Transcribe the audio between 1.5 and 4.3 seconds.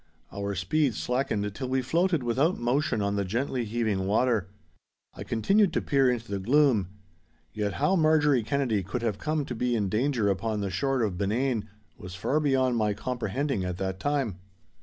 till we floated without motion on the gently heaving